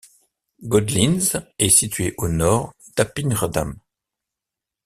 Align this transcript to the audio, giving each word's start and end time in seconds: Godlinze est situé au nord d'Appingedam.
Godlinze 0.63 1.39
est 1.59 1.69
situé 1.69 2.15
au 2.17 2.27
nord 2.27 2.73
d'Appingedam. 2.97 3.77